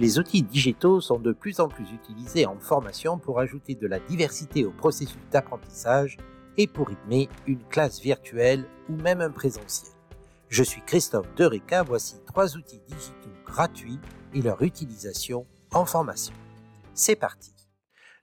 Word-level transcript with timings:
Les 0.00 0.18
outils 0.18 0.42
digitaux 0.42 1.02
sont 1.02 1.18
de 1.18 1.34
plus 1.34 1.60
en 1.60 1.68
plus 1.68 1.92
utilisés 1.92 2.46
en 2.46 2.58
formation 2.58 3.18
pour 3.18 3.38
ajouter 3.38 3.74
de 3.74 3.86
la 3.86 4.00
diversité 4.00 4.64
au 4.64 4.70
processus 4.70 5.20
d'apprentissage 5.30 6.16
et 6.56 6.66
pour 6.66 6.88
rythmer 6.88 7.28
une 7.46 7.62
classe 7.64 8.00
virtuelle 8.00 8.64
ou 8.88 8.94
même 8.94 9.20
un 9.20 9.30
présentiel. 9.30 9.92
Je 10.48 10.62
suis 10.62 10.80
Christophe 10.80 11.30
Dereka, 11.34 11.82
voici 11.82 12.14
trois 12.24 12.56
outils 12.56 12.80
digitaux 12.88 13.28
gratuits 13.44 13.98
et 14.32 14.40
leur 14.40 14.62
utilisation 14.62 15.46
en 15.70 15.84
formation. 15.84 16.32
C'est 16.94 17.14
parti. 17.14 17.52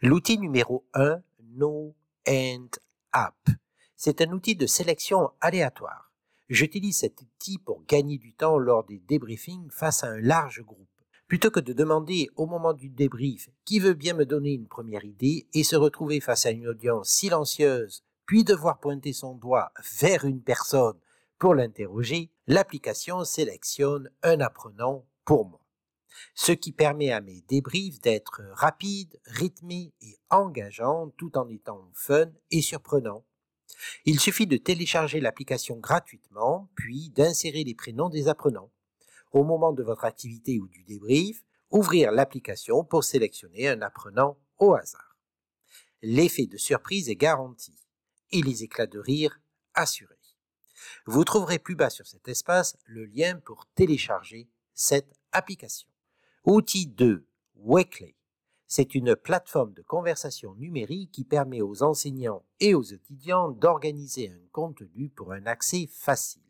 L'outil 0.02 0.40
numéro 0.40 0.84
1, 0.96 1.22
No 1.58 1.94
End 2.28 2.70
App. 3.12 3.36
C'est 3.96 4.22
un 4.22 4.32
outil 4.32 4.56
de 4.56 4.66
sélection 4.66 5.30
aléatoire. 5.42 6.12
J'utilise 6.50 6.98
cet 6.98 7.22
outil 7.22 7.60
pour 7.60 7.86
gagner 7.86 8.18
du 8.18 8.34
temps 8.34 8.58
lors 8.58 8.84
des 8.84 8.98
débriefings 9.08 9.70
face 9.70 10.04
à 10.04 10.08
un 10.08 10.20
large 10.20 10.64
groupe. 10.64 10.88
Plutôt 11.28 11.52
que 11.52 11.60
de 11.60 11.74
demander 11.74 12.30
au 12.38 12.46
moment 12.46 12.74
du 12.74 12.90
débrief 12.90 13.50
qui 13.66 13.80
veut 13.80 13.94
bien 13.94 14.14
me 14.14 14.26
donner 14.26 14.54
une 14.54 14.68
première 14.68 15.04
idée 15.04 15.48
et 15.54 15.64
se 15.64 15.76
retrouver 15.76 16.22
face 16.22 16.46
à 16.46 16.52
une 16.52 16.68
audience 16.68 17.10
silencieuse, 17.10 18.04
puis 18.26 18.46
devoir 18.46 18.80
pointer 18.80 19.12
son 19.12 19.36
doigt 19.36 19.72
vers 20.00 20.24
une 20.24 20.42
personne 20.42 20.98
pour 21.38 21.54
l'interroger, 21.54 22.32
l'application 22.48 23.24
sélectionne 23.24 24.10
un 24.24 24.40
apprenant 24.40 25.06
pour 25.24 25.48
moi. 25.48 25.62
Ce 26.34 26.52
qui 26.52 26.72
permet 26.72 27.12
à 27.12 27.22
mes 27.22 27.42
débriefs 27.48 28.00
d'être 28.00 28.42
rapides, 28.54 29.20
rythmés 29.26 29.94
et 30.02 30.18
engageants 30.30 31.10
tout 31.18 31.38
en 31.38 31.48
étant 31.50 31.92
fun 31.94 32.32
et 32.50 32.62
surprenants. 32.62 33.24
Il 34.06 34.20
suffit 34.20 34.48
de 34.48 34.58
télécharger 34.58 35.20
l'application 35.20 35.78
gratuitement, 35.78 36.70
puis 36.74 37.10
d'insérer 37.10 37.64
les 37.64 37.76
prénoms 37.76 38.10
des 38.10 38.30
apprenants 38.30 38.72
au 39.38 39.44
moment 39.44 39.72
de 39.72 39.84
votre 39.84 40.06
activité 40.06 40.60
ou 40.60 40.68
du 40.68 40.84
débrief, 40.84 41.44
ouvrir 41.70 42.12
l'application 42.12 42.84
pour 42.84 43.04
sélectionner 43.04 43.68
un 43.68 43.82
apprenant 43.82 44.38
au 44.58 44.74
hasard. 44.74 45.18
L'effet 46.02 46.48
de 46.48 46.58
surprise 46.58 47.10
est 47.10 47.16
garanti 47.16 47.74
et 48.32 48.42
les 48.42 48.64
éclats 48.64 48.88
de 48.88 49.00
rire 49.00 49.40
assurés. 49.74 50.16
Vous 51.06 51.24
trouverez 51.24 51.60
plus 51.60 51.76
bas 51.76 51.90
sur 51.90 52.06
cet 52.06 52.28
espace 52.28 52.78
le 52.86 53.06
lien 53.06 53.40
pour 53.40 53.66
télécharger 53.76 54.50
cette 54.74 55.14
application. 55.32 55.90
Outil 56.44 56.88
2, 56.88 57.26
Weekly. 57.56 58.16
C'est 58.68 58.96
une 58.96 59.16
plateforme 59.16 59.74
de 59.74 59.82
conversation 59.82 60.54
numérique 60.56 61.12
qui 61.12 61.24
permet 61.24 61.62
aux 61.62 61.84
enseignants 61.84 62.44
et 62.60 62.76
aux 62.76 62.84
étudiants 62.84 63.50
d'organiser 63.50 64.30
un 64.30 64.48
contenu 64.52 65.10
pour 65.10 65.32
un 65.32 65.46
accès 65.46 65.88
facile. 65.90 66.47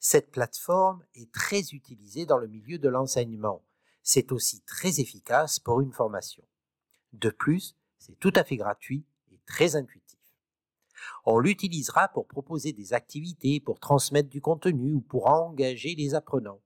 Cette 0.00 0.30
plateforme 0.30 1.04
est 1.14 1.32
très 1.32 1.60
utilisée 1.72 2.26
dans 2.26 2.38
le 2.38 2.46
milieu 2.46 2.78
de 2.78 2.88
l'enseignement. 2.88 3.64
C'est 4.02 4.32
aussi 4.32 4.60
très 4.62 5.00
efficace 5.00 5.58
pour 5.58 5.80
une 5.80 5.92
formation. 5.92 6.44
De 7.12 7.30
plus, 7.30 7.76
c'est 7.98 8.18
tout 8.18 8.32
à 8.36 8.44
fait 8.44 8.56
gratuit 8.56 9.06
et 9.32 9.40
très 9.46 9.76
intuitif. 9.76 10.18
On 11.24 11.38
l'utilisera 11.38 12.08
pour 12.08 12.26
proposer 12.26 12.72
des 12.72 12.92
activités, 12.92 13.60
pour 13.60 13.80
transmettre 13.80 14.28
du 14.28 14.40
contenu 14.40 14.92
ou 14.92 15.00
pour 15.00 15.26
engager 15.26 15.94
les 15.94 16.14
apprenants. 16.14 16.60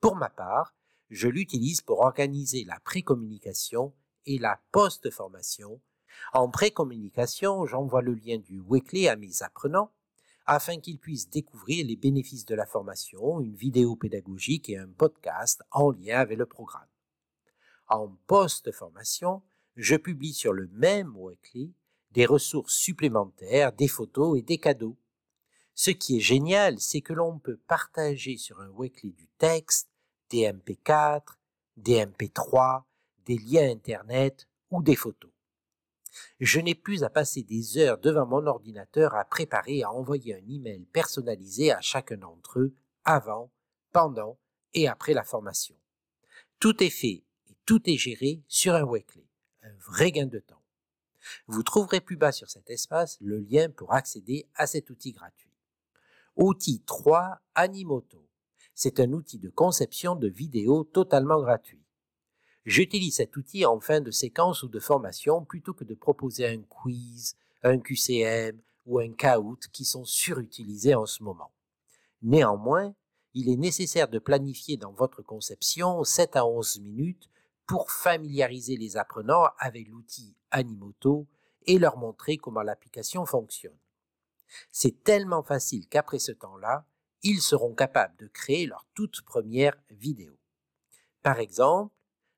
Pour 0.00 0.16
ma 0.16 0.28
part, 0.28 0.74
je 1.10 1.28
l'utilise 1.28 1.80
pour 1.80 2.00
organiser 2.00 2.64
la 2.64 2.78
précommunication 2.80 3.94
et 4.26 4.38
la 4.38 4.60
post-formation. 4.72 5.80
En 6.32 6.48
précommunication, 6.48 7.66
j'envoie 7.66 8.02
le 8.02 8.14
lien 8.14 8.38
du 8.38 8.60
weekly 8.60 9.08
à 9.08 9.16
mes 9.16 9.42
apprenants 9.42 9.92
afin 10.46 10.78
qu'ils 10.78 10.98
puissent 10.98 11.30
découvrir 11.30 11.86
les 11.86 11.96
bénéfices 11.96 12.44
de 12.44 12.54
la 12.54 12.66
formation, 12.66 13.40
une 13.40 13.54
vidéo 13.54 13.96
pédagogique 13.96 14.68
et 14.68 14.78
un 14.78 14.88
podcast 14.88 15.62
en 15.70 15.90
lien 15.90 16.18
avec 16.18 16.38
le 16.38 16.46
programme. 16.46 16.88
En 17.88 18.08
post-formation, 18.26 19.42
je 19.76 19.96
publie 19.96 20.32
sur 20.32 20.52
le 20.52 20.68
même 20.68 21.14
Weekly 21.16 21.74
des 22.12 22.26
ressources 22.26 22.74
supplémentaires, 22.74 23.72
des 23.72 23.88
photos 23.88 24.38
et 24.38 24.42
des 24.42 24.58
cadeaux. 24.58 24.96
Ce 25.74 25.90
qui 25.90 26.18
est 26.18 26.20
génial, 26.20 26.78
c'est 26.78 27.00
que 27.00 27.12
l'on 27.12 27.38
peut 27.38 27.58
partager 27.66 28.36
sur 28.36 28.60
un 28.60 28.68
Weekly 28.68 29.12
du 29.12 29.26
texte, 29.38 29.90
des 30.30 30.50
MP4, 30.50 31.22
des 31.76 32.06
MP3, 32.06 32.84
des 33.26 33.38
liens 33.38 33.68
Internet 33.70 34.48
ou 34.70 34.82
des 34.82 34.96
photos. 34.96 35.33
Je 36.40 36.60
n'ai 36.60 36.74
plus 36.74 37.04
à 37.04 37.10
passer 37.10 37.42
des 37.42 37.78
heures 37.78 37.98
devant 37.98 38.26
mon 38.26 38.46
ordinateur 38.46 39.14
à 39.14 39.24
préparer 39.24 39.78
et 39.78 39.84
à 39.84 39.92
envoyer 39.92 40.34
un 40.34 40.48
email 40.48 40.86
personnalisé 40.92 41.72
à 41.72 41.80
chacun 41.80 42.16
d'entre 42.16 42.60
eux 42.60 42.74
avant, 43.04 43.50
pendant 43.92 44.38
et 44.72 44.88
après 44.88 45.14
la 45.14 45.24
formation. 45.24 45.76
Tout 46.58 46.82
est 46.82 46.90
fait 46.90 47.24
et 47.50 47.56
tout 47.66 47.82
est 47.88 47.96
géré 47.96 48.42
sur 48.48 48.74
un 48.74 48.84
Weekly. 48.84 49.26
Un 49.62 49.74
vrai 49.78 50.12
gain 50.12 50.26
de 50.26 50.40
temps. 50.40 50.62
Vous 51.46 51.62
trouverez 51.62 52.00
plus 52.00 52.16
bas 52.16 52.32
sur 52.32 52.50
cet 52.50 52.68
espace 52.70 53.18
le 53.20 53.38
lien 53.38 53.70
pour 53.70 53.94
accéder 53.94 54.46
à 54.54 54.66
cet 54.66 54.90
outil 54.90 55.12
gratuit. 55.12 55.50
Outil 56.36 56.82
3 56.84 57.40
Animoto. 57.54 58.26
C'est 58.74 59.00
un 59.00 59.12
outil 59.12 59.38
de 59.38 59.48
conception 59.48 60.16
de 60.16 60.28
vidéos 60.28 60.84
totalement 60.84 61.40
gratuit. 61.40 61.83
J'utilise 62.64 63.16
cet 63.16 63.36
outil 63.36 63.66
en 63.66 63.78
fin 63.78 64.00
de 64.00 64.10
séquence 64.10 64.62
ou 64.62 64.68
de 64.68 64.80
formation 64.80 65.44
plutôt 65.44 65.74
que 65.74 65.84
de 65.84 65.94
proposer 65.94 66.46
un 66.46 66.62
quiz, 66.62 67.36
un 67.62 67.78
QCM 67.78 68.58
ou 68.86 68.98
un 68.98 69.12
Kahoot 69.12 69.68
qui 69.72 69.84
sont 69.84 70.04
surutilisés 70.04 70.94
en 70.94 71.04
ce 71.04 71.22
moment. 71.22 71.52
Néanmoins, 72.22 72.94
il 73.34 73.50
est 73.50 73.56
nécessaire 73.56 74.08
de 74.08 74.18
planifier 74.18 74.76
dans 74.78 74.92
votre 74.92 75.20
conception 75.20 76.04
7 76.04 76.36
à 76.36 76.46
11 76.46 76.80
minutes 76.80 77.28
pour 77.66 77.90
familiariser 77.90 78.76
les 78.76 78.96
apprenants 78.96 79.48
avec 79.58 79.88
l'outil 79.88 80.34
Animoto 80.50 81.26
et 81.66 81.78
leur 81.78 81.98
montrer 81.98 82.38
comment 82.38 82.62
l'application 82.62 83.26
fonctionne. 83.26 83.76
C'est 84.70 85.02
tellement 85.02 85.42
facile 85.42 85.86
qu'après 85.88 86.18
ce 86.18 86.32
temps-là, 86.32 86.86
ils 87.22 87.40
seront 87.40 87.74
capables 87.74 88.16
de 88.18 88.26
créer 88.26 88.66
leur 88.66 88.86
toute 88.94 89.22
première 89.22 89.76
vidéo. 89.90 90.38
Par 91.22 91.38
exemple, 91.40 91.94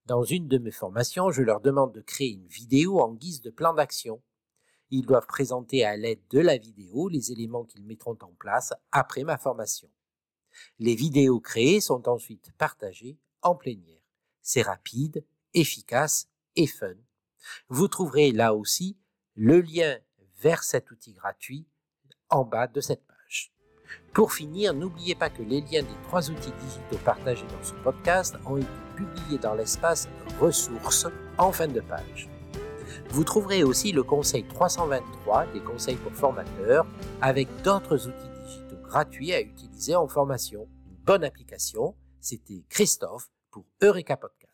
dans 0.06 0.22
une 0.22 0.46
de 0.46 0.58
mes 0.58 0.70
formations, 0.70 1.30
je 1.30 1.42
leur 1.42 1.60
demande 1.60 1.92
de 1.92 2.00
créer 2.00 2.30
une 2.30 2.46
vidéo 2.46 3.00
en 3.00 3.12
guise 3.12 3.40
de 3.40 3.50
plan 3.50 3.74
d'action. 3.74 4.22
Ils 4.90 5.04
doivent 5.04 5.26
présenter 5.26 5.84
à 5.84 5.96
l'aide 5.96 6.22
de 6.30 6.38
la 6.38 6.58
vidéo 6.58 7.08
les 7.08 7.32
éléments 7.32 7.64
qu'ils 7.64 7.84
mettront 7.84 8.16
en 8.20 8.32
place 8.38 8.72
après 8.92 9.24
ma 9.24 9.36
formation. 9.36 9.90
Les 10.78 10.94
vidéos 10.94 11.40
créées 11.40 11.80
sont 11.80 12.08
ensuite 12.08 12.52
partagées 12.56 13.18
en 13.42 13.56
plénière. 13.56 14.00
C'est 14.42 14.62
rapide, 14.62 15.24
efficace 15.54 16.28
et 16.54 16.68
fun. 16.68 16.94
Vous 17.68 17.88
trouverez 17.88 18.30
là 18.30 18.54
aussi 18.54 18.96
le 19.34 19.60
lien 19.60 19.98
vers 20.36 20.62
cet 20.62 20.92
outil 20.92 21.14
gratuit 21.14 21.66
en 22.30 22.44
bas 22.44 22.68
de 22.68 22.80
cette 22.80 23.04
page. 23.06 23.52
Pour 24.12 24.32
finir, 24.32 24.72
n'oubliez 24.74 25.14
pas 25.14 25.30
que 25.30 25.42
les 25.42 25.60
liens 25.60 25.82
des 25.82 25.96
trois 26.04 26.30
outils 26.30 26.52
digitaux 26.60 27.04
partagés 27.04 27.46
dans 27.46 27.64
ce 27.64 27.74
podcast 27.84 28.36
ont 28.46 28.56
été 28.56 28.66
publiés 28.96 29.38
dans 29.38 29.54
l'espace 29.54 30.08
ressources 30.40 31.06
en 31.38 31.52
fin 31.52 31.68
de 31.68 31.80
page. 31.80 32.28
Vous 33.10 33.24
trouverez 33.24 33.62
aussi 33.62 33.92
le 33.92 34.02
conseil 34.02 34.44
323 34.44 35.46
des 35.52 35.60
conseils 35.60 35.96
pour 35.96 36.12
formateurs 36.12 36.86
avec 37.20 37.48
d'autres 37.62 38.08
outils 38.08 38.44
digitaux 38.44 38.82
gratuits 38.82 39.32
à 39.32 39.40
utiliser 39.40 39.94
en 39.94 40.08
formation. 40.08 40.68
Bonne 41.04 41.24
application. 41.24 41.94
C'était 42.20 42.64
Christophe 42.68 43.30
pour 43.50 43.64
Eureka 43.82 44.16
Podcast. 44.16 44.45